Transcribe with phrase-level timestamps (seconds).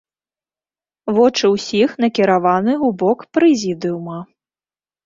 [1.17, 4.19] Вочы ўсіх накіраваны ў бок прэзідыума.